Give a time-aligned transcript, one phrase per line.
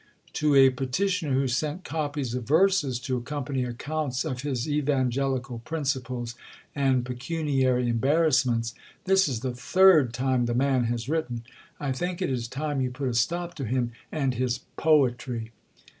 [0.33, 6.33] To a petitioner who sent copies of verses to accompany accounts of his evangelical principles
[6.73, 8.73] and pecuniary embarrassments:
[9.05, 11.43] "This is the third time the man has written.
[11.79, 15.51] I think it is time you put a stop to him and his 'poetry.'"